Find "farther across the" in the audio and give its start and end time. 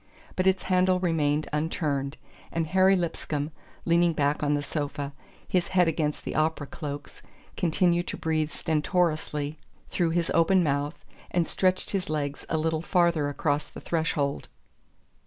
12.81-13.79